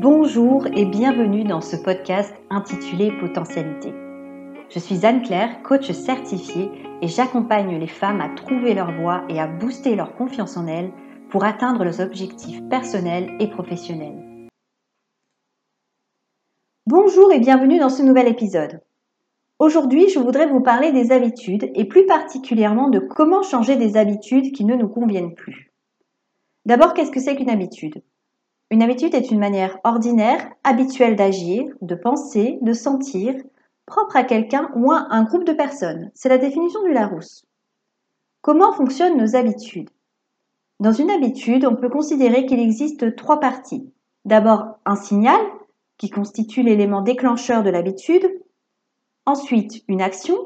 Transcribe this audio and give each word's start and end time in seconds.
Bonjour 0.00 0.68
et 0.76 0.84
bienvenue 0.84 1.42
dans 1.42 1.60
ce 1.60 1.74
podcast 1.74 2.32
intitulé 2.50 3.10
Potentialité. 3.18 3.92
Je 4.70 4.78
suis 4.78 5.04
Anne-Claire, 5.04 5.60
coach 5.64 5.90
certifiée 5.90 6.70
et 7.02 7.08
j'accompagne 7.08 7.76
les 7.80 7.88
femmes 7.88 8.20
à 8.20 8.28
trouver 8.28 8.74
leur 8.74 8.92
voie 8.92 9.24
et 9.28 9.40
à 9.40 9.48
booster 9.48 9.96
leur 9.96 10.14
confiance 10.14 10.56
en 10.56 10.68
elles 10.68 10.92
pour 11.30 11.42
atteindre 11.44 11.82
leurs 11.82 11.98
objectifs 11.98 12.60
personnels 12.68 13.34
et 13.40 13.48
professionnels. 13.48 14.46
Bonjour 16.86 17.32
et 17.32 17.40
bienvenue 17.40 17.80
dans 17.80 17.90
ce 17.90 18.04
nouvel 18.04 18.28
épisode. 18.28 18.80
Aujourd'hui, 19.58 20.08
je 20.10 20.20
voudrais 20.20 20.46
vous 20.46 20.60
parler 20.60 20.92
des 20.92 21.10
habitudes 21.10 21.72
et 21.74 21.86
plus 21.86 22.06
particulièrement 22.06 22.88
de 22.88 23.00
comment 23.00 23.42
changer 23.42 23.74
des 23.74 23.96
habitudes 23.96 24.52
qui 24.52 24.64
ne 24.64 24.76
nous 24.76 24.88
conviennent 24.88 25.34
plus. 25.34 25.72
D'abord, 26.66 26.94
qu'est-ce 26.94 27.10
que 27.10 27.18
c'est 27.18 27.34
qu'une 27.34 27.50
habitude? 27.50 28.00
Une 28.70 28.82
habitude 28.82 29.14
est 29.14 29.30
une 29.30 29.38
manière 29.38 29.78
ordinaire, 29.84 30.52
habituelle 30.62 31.16
d'agir, 31.16 31.64
de 31.80 31.94
penser, 31.94 32.58
de 32.60 32.72
sentir, 32.72 33.34
propre 33.86 34.16
à 34.16 34.24
quelqu'un 34.24 34.70
ou 34.74 34.92
à 34.92 35.06
un 35.10 35.24
groupe 35.24 35.44
de 35.44 35.54
personnes. 35.54 36.10
C'est 36.14 36.28
la 36.28 36.38
définition 36.38 36.82
du 36.82 36.92
Larousse. 36.92 37.46
Comment 38.42 38.72
fonctionnent 38.72 39.16
nos 39.16 39.36
habitudes? 39.36 39.90
Dans 40.80 40.92
une 40.92 41.10
habitude, 41.10 41.64
on 41.64 41.76
peut 41.76 41.88
considérer 41.88 42.46
qu'il 42.46 42.60
existe 42.60 43.16
trois 43.16 43.40
parties. 43.40 43.90
D'abord, 44.24 44.78
un 44.84 44.96
signal, 44.96 45.40
qui 45.96 46.10
constitue 46.10 46.62
l'élément 46.62 47.02
déclencheur 47.02 47.62
de 47.62 47.70
l'habitude. 47.70 48.26
Ensuite, 49.26 49.82
une 49.88 50.00
action. 50.00 50.36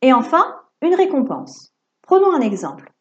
Et 0.00 0.12
enfin, 0.12 0.56
une 0.80 0.94
récompense. 0.94 1.72
Prenons 2.02 2.32
un 2.32 2.40
exemple. 2.40 2.92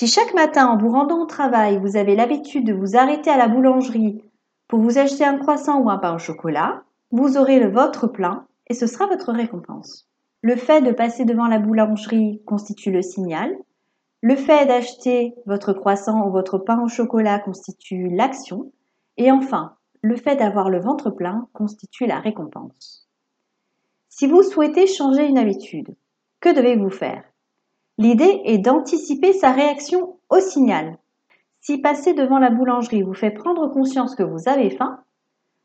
Si 0.00 0.06
chaque 0.06 0.32
matin, 0.32 0.68
en 0.68 0.78
vous 0.78 0.90
rendant 0.90 1.20
au 1.20 1.26
travail, 1.26 1.80
vous 1.80 1.96
avez 1.96 2.14
l'habitude 2.14 2.64
de 2.64 2.72
vous 2.72 2.96
arrêter 2.96 3.30
à 3.30 3.36
la 3.36 3.48
boulangerie 3.48 4.22
pour 4.68 4.78
vous 4.78 4.96
acheter 4.96 5.24
un 5.24 5.38
croissant 5.38 5.80
ou 5.80 5.90
un 5.90 5.98
pain 5.98 6.14
au 6.14 6.20
chocolat, 6.20 6.84
vous 7.10 7.36
aurez 7.36 7.58
le 7.58 7.68
vôtre 7.68 8.06
plein 8.06 8.46
et 8.68 8.74
ce 8.74 8.86
sera 8.86 9.08
votre 9.08 9.32
récompense. 9.32 10.08
Le 10.40 10.54
fait 10.54 10.82
de 10.82 10.92
passer 10.92 11.24
devant 11.24 11.48
la 11.48 11.58
boulangerie 11.58 12.40
constitue 12.46 12.92
le 12.92 13.02
signal. 13.02 13.52
Le 14.20 14.36
fait 14.36 14.66
d'acheter 14.66 15.34
votre 15.46 15.72
croissant 15.72 16.28
ou 16.28 16.30
votre 16.30 16.58
pain 16.58 16.80
au 16.80 16.86
chocolat 16.86 17.40
constitue 17.40 18.08
l'action. 18.08 18.70
Et 19.16 19.32
enfin, 19.32 19.74
le 20.02 20.14
fait 20.14 20.36
d'avoir 20.36 20.70
le 20.70 20.78
ventre 20.78 21.10
plein 21.10 21.48
constitue 21.54 22.06
la 22.06 22.20
récompense. 22.20 23.08
Si 24.10 24.28
vous 24.28 24.44
souhaitez 24.44 24.86
changer 24.86 25.26
une 25.26 25.38
habitude, 25.38 25.96
que 26.38 26.54
devez-vous 26.54 26.90
faire? 26.90 27.24
L'idée 28.00 28.42
est 28.44 28.58
d'anticiper 28.58 29.32
sa 29.32 29.50
réaction 29.50 30.18
au 30.30 30.38
signal. 30.38 30.98
Si 31.60 31.78
passer 31.78 32.14
devant 32.14 32.38
la 32.38 32.50
boulangerie 32.50 33.02
vous 33.02 33.12
fait 33.12 33.32
prendre 33.32 33.66
conscience 33.72 34.14
que 34.14 34.22
vous 34.22 34.48
avez 34.48 34.70
faim, 34.70 35.00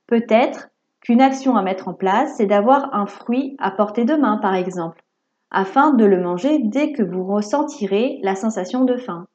peut-être 0.07 0.69
qu'une 0.99 1.21
action 1.21 1.55
à 1.55 1.61
mettre 1.61 1.87
en 1.87 1.93
place, 1.93 2.33
c'est 2.35 2.47
d'avoir 2.47 2.95
un 2.95 3.05
fruit 3.05 3.55
à 3.59 3.69
portée 3.69 4.03
de 4.03 4.15
main, 4.15 4.37
par 4.37 4.55
exemple, 4.55 5.03
afin 5.51 5.93
de 5.93 6.05
le 6.05 6.19
manger 6.19 6.57
dès 6.57 6.91
que 6.91 7.03
vous 7.03 7.23
ressentirez 7.23 8.19
la 8.23 8.35
sensation 8.35 8.83
de 8.83 8.97
faim. 8.97 9.27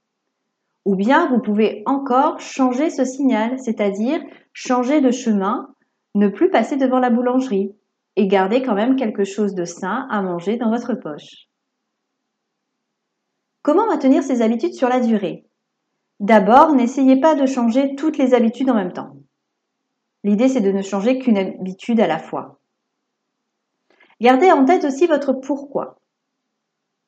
Ou 0.85 0.97
bien 0.97 1.29
vous 1.29 1.39
pouvez 1.39 1.85
encore 1.87 2.41
changer 2.41 2.91
ce 2.91 3.05
signal, 3.05 3.61
c'est-à-dire 3.61 4.21
changer 4.53 5.01
de 5.01 5.13
chemin, 5.13 5.69
ne 6.17 6.27
plus 6.27 6.51
passer 6.51 6.77
devant 6.77 6.99
la 6.99 7.11
boulangerie 7.11 7.77
et 8.17 8.27
garder 8.27 8.61
quand 8.63 8.75
même 8.75 8.97
quelque 8.97 9.25
chose 9.25 9.55
de 9.55 9.65
sain 9.65 10.09
à 10.11 10.21
manger 10.21 10.57
dans 10.57 10.71
votre 10.71 10.95
poche. 10.95 11.48
Comment 13.63 13.87
maintenir 13.87 14.23
ces 14.23 14.43
habitudes 14.43 14.75
sur 14.75 14.89
la 14.89 15.01
durée? 15.01 15.45
D'abord, 16.21 16.75
n'essayez 16.75 17.21
pas 17.21 17.35
de 17.35 17.47
changer 17.47 17.95
toutes 17.95 18.19
les 18.19 18.35
habitudes 18.35 18.71
en 18.71 18.75
même 18.75 18.93
temps. 18.93 19.17
L'idée, 20.25 20.49
c'est 20.49 20.61
de 20.61 20.73
ne 20.73 20.83
changer 20.83 21.19
qu'une 21.19 21.39
habitude 21.39 22.01
à 22.01 22.07
la 22.07 22.19
fois. 22.19 22.61
Gardez 24.21 24.51
en 24.51 24.65
tête 24.65 24.85
aussi 24.85 25.07
votre 25.07 25.33
pourquoi. 25.33 26.01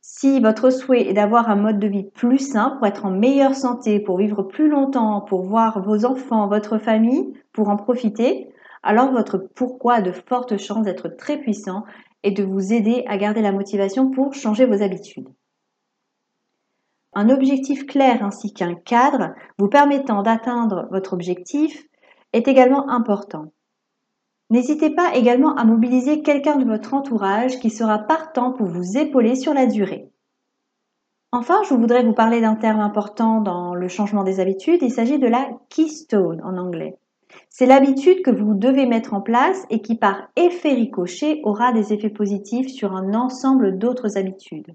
Si 0.00 0.41
votre 0.41 0.71
souhait 0.71 1.09
est 1.09 1.12
d'avoir 1.12 1.50
un 1.50 1.56
mode 1.56 1.78
de 1.78 1.88
vie 1.88 2.11
plus 2.11 2.38
sain 2.38 2.77
pour 2.78 2.87
être 2.87 3.05
en 3.05 3.11
meilleure 3.11 3.55
santé, 3.55 4.00
pour 4.00 4.19
vivre 4.19 4.43
plus 4.43 4.69
longtemps, 4.69 5.21
pour 5.21 5.43
voir 5.43 5.82
vos 5.82 6.05
enfants, 6.05 6.49
votre 6.49 6.78
famille, 6.78 7.34
pour 7.53 7.69
en 7.69 7.77
profiter, 7.77 8.49
alors 8.82 9.12
votre 9.12 9.38
pourquoi 9.38 9.94
a 9.94 10.03
de 10.03 10.12
fortes 10.12 10.56
chances 10.56 10.84
d'être 10.84 11.09
très 11.09 11.38
puissant 11.38 11.84
et 12.22 12.31
de 12.31 12.44
vous 12.44 12.72
aider 12.72 13.05
à 13.09 13.19
garder 13.19 13.43
la 13.43 13.53
motivation 13.53 14.11
pour 14.11 14.34
changer 14.34 14.65
vos 14.65 14.82
habitudes. 14.82 15.28
Un 17.12 17.28
objectif 17.28 17.87
clair 17.87 18.25
ainsi 18.25 18.53
qu'un 18.53 18.75
cadre 18.75 19.34
vous 19.59 19.69
permettant 19.69 20.22
d'atteindre 20.22 20.87
votre 20.91 21.12
objectif 21.12 21.84
est 22.32 22.47
également 22.47 22.88
important. 22.88 23.53
N'hésitez 24.50 24.91
pas 24.91 25.15
également 25.15 25.54
à 25.56 25.65
mobiliser 25.65 26.22
quelqu'un 26.22 26.56
de 26.56 26.65
votre 26.65 26.94
entourage 26.94 27.59
qui 27.59 27.70
sera 27.70 27.99
partant 27.99 28.53
pour 28.53 28.66
vous 28.66 28.99
épauler 28.99 29.37
sur 29.37 29.54
la 29.54 29.66
durée. 29.66 30.10
Enfin, 31.32 31.62
je 31.69 31.75
voudrais 31.75 32.04
vous 32.04 32.15
parler 32.15 32.41
d'un 32.41 32.56
terme 32.56 32.81
important 32.81 33.41
dans 33.41 33.75
le 33.75 33.87
changement 33.87 34.25
des 34.25 34.41
habitudes. 34.41 34.82
Il 34.82 34.91
s'agit 34.91 35.20
de 35.20 35.28
la 35.28 35.49
keystone 35.69 36.41
en 36.43 36.56
anglais. 36.56 36.99
C'est 37.49 37.66
l'habitude 37.66 38.22
que 38.22 38.32
vous 38.32 38.54
devez 38.54 38.87
mettre 38.87 39.15
en 39.15 39.20
place 39.20 39.65
et 39.70 39.81
qui 39.81 39.97
par 39.97 40.28
effet 40.34 40.75
ricochet 40.75 41.41
aura 41.44 41.72
des 41.72 41.93
effets 41.93 42.10
positifs 42.10 42.69
sur 42.69 42.94
un 42.97 43.15
ensemble 43.15 43.78
d'autres 43.78 44.19
habitudes. 44.19 44.75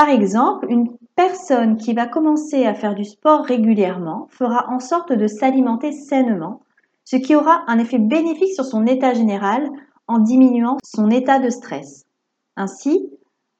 Par 0.00 0.08
exemple, 0.08 0.64
une 0.70 0.96
personne 1.14 1.76
qui 1.76 1.92
va 1.92 2.06
commencer 2.06 2.64
à 2.64 2.72
faire 2.72 2.94
du 2.94 3.04
sport 3.04 3.44
régulièrement 3.44 4.28
fera 4.30 4.64
en 4.70 4.78
sorte 4.78 5.12
de 5.12 5.26
s'alimenter 5.26 5.92
sainement, 5.92 6.62
ce 7.04 7.16
qui 7.16 7.34
aura 7.34 7.64
un 7.66 7.78
effet 7.78 7.98
bénéfique 7.98 8.54
sur 8.54 8.64
son 8.64 8.86
état 8.86 9.12
général 9.12 9.68
en 10.06 10.18
diminuant 10.18 10.78
son 10.82 11.10
état 11.10 11.38
de 11.38 11.50
stress. 11.50 12.06
Ainsi, 12.56 13.10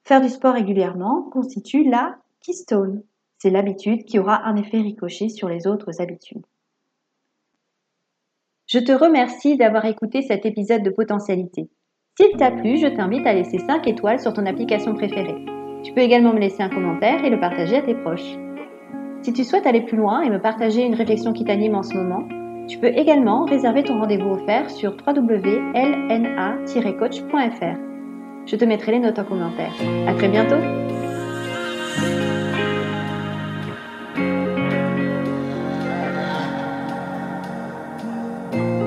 faire 0.03 0.19
du 0.19 0.29
sport 0.29 0.55
régulièrement 0.55 1.29
constitue 1.31 1.87
la 1.87 2.15
keystone. 2.43 3.03
C'est 3.37 3.51
l'habitude 3.51 4.05
qui 4.05 4.17
aura 4.17 4.43
un 4.43 4.55
effet 4.55 4.79
ricochet 4.79 5.29
sur 5.29 5.47
les 5.47 5.67
autres 5.67 6.01
habitudes. 6.01 6.47
Je 8.65 8.79
te 8.79 8.93
remercie 8.93 9.57
d'avoir 9.57 9.85
écouté 9.85 10.23
cet 10.23 10.47
épisode 10.47 10.81
de 10.81 10.89
potentialité. 10.89 11.69
S'il 12.19 12.35
t'a 12.35 12.49
plu, 12.49 12.77
je 12.77 12.87
t'invite 12.87 13.27
à 13.27 13.33
laisser 13.33 13.59
5 13.59 13.87
étoiles 13.87 14.19
sur 14.19 14.33
ton 14.33 14.47
application 14.47 14.95
préférée. 14.95 15.60
Tu 15.83 15.93
peux 15.93 16.01
également 16.01 16.33
me 16.33 16.39
laisser 16.39 16.63
un 16.63 16.69
commentaire 16.69 17.23
et 17.25 17.29
le 17.29 17.39
partager 17.39 17.77
à 17.77 17.81
tes 17.81 17.95
proches. 17.95 18.37
Si 19.21 19.33
tu 19.33 19.43
souhaites 19.43 19.67
aller 19.67 19.81
plus 19.81 19.97
loin 19.97 20.21
et 20.21 20.29
me 20.29 20.39
partager 20.39 20.83
une 20.83 20.95
réflexion 20.95 21.33
qui 21.33 21.43
t'anime 21.43 21.75
en 21.75 21.83
ce 21.83 21.95
moment, 21.95 22.23
tu 22.67 22.77
peux 22.77 22.87
également 22.87 23.43
réserver 23.45 23.83
ton 23.83 23.99
rendez-vous 23.99 24.31
offert 24.31 24.69
sur 24.69 24.95
www.lna-coach.fr. 25.05 27.77
Je 28.45 28.55
te 28.55 28.65
mettrai 28.65 28.91
les 28.93 28.99
notes 28.99 29.19
en 29.19 29.23
commentaire. 29.23 29.73
À 30.07 30.13
très 30.13 30.29
bientôt! 30.29 30.55